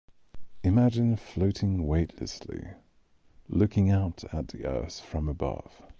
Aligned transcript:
Imagine 0.63 1.15
floating 1.15 1.85
weightlessly, 1.85 2.71
looking 3.47 3.91
out 3.91 4.23
at 4.33 4.47
the 4.47 4.65
Earth 4.65 4.99
from 4.99 5.29
above. 5.29 5.83